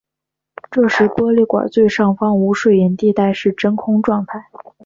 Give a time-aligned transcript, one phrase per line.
[0.71, 4.47] 这时玻璃管最上方无水银地带是真空状态。